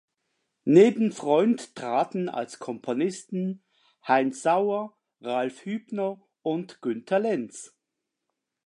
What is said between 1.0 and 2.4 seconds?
Freund traten